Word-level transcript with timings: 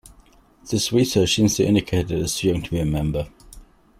This 0.71 0.91
research 0.91 1.35
seems 1.35 1.57
to 1.57 1.63
indicate 1.63 2.07
that 2.07 2.15
it 2.15 2.21
is 2.21 2.35
too 2.35 2.47
young 2.47 2.63
to 2.63 2.71
be 2.71 2.79
a 2.79 2.85
member. 2.85 3.27